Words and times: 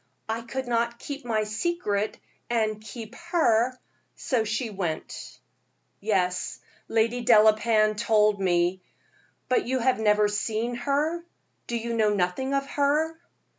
I 0.27 0.41
could 0.41 0.67
not 0.67 0.97
keep 0.97 1.25
my 1.25 1.43
secret 1.43 2.17
and 2.49 2.81
keep 2.81 3.13
her, 3.13 3.77
so 4.15 4.43
she 4.45 4.71
went." 4.71 5.39
"Yes, 5.99 6.59
Lady 6.87 7.23
Delapain 7.23 7.95
told 7.95 8.41
me; 8.41 8.81
but 9.47 9.67
have 9.69 9.97
you 9.99 10.03
never 10.03 10.27
seen 10.27 10.73
her? 10.73 11.23
Do 11.67 11.77
you 11.77 11.93
know 11.93 12.15
nothing 12.15 12.55
of 12.55 12.65
her?" 12.65 13.15